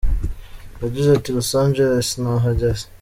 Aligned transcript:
Yagize 0.83 1.09
ati 1.13 1.29
“Los 1.35 1.51
Angeless, 1.61 2.09
nahageze!!. 2.21 2.85